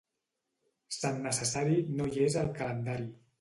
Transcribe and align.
Sant 0.97 1.19
Necessari 1.25 1.77
no 2.01 2.09
hi 2.15 2.25
és 2.29 2.39
al 2.45 2.51
calendari. 2.57 3.07